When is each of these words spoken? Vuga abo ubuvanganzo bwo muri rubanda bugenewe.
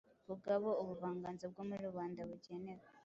Vuga 0.27 0.49
abo 0.57 0.71
ubuvanganzo 0.81 1.43
bwo 1.51 1.63
muri 1.67 1.81
rubanda 1.89 2.19
bugenewe. 2.29 2.85